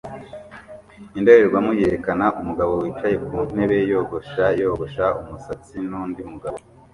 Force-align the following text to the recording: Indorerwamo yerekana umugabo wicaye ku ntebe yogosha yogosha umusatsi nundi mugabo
Indorerwamo 1.17 1.71
yerekana 1.79 2.25
umugabo 2.39 2.71
wicaye 2.83 3.15
ku 3.25 3.35
ntebe 3.53 3.77
yogosha 3.91 4.45
yogosha 4.61 5.05
umusatsi 5.21 5.75
nundi 5.89 6.21
mugabo 6.31 6.57